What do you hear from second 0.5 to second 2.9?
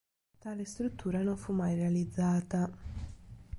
struttura non fu mai realizzata.